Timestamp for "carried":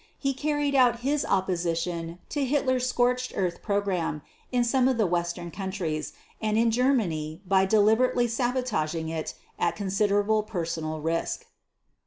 0.33-0.73